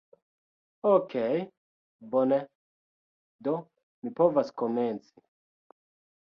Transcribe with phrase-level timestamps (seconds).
[0.91, 1.49] Okej'
[2.13, 2.39] bone,
[3.45, 3.53] do
[4.03, 5.23] mi povas komenci